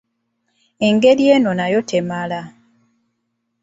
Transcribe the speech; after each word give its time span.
Engeri 0.87 1.25
eno 1.35 1.51
nayo 1.59 1.79
temala. 1.89 2.41